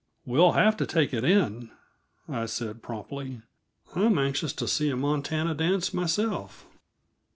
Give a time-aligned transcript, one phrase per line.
[0.25, 1.69] "We'll have to take it in,"
[2.27, 3.43] I said promptly.
[3.95, 6.65] "I'm anxious to see a Montana dance, myself."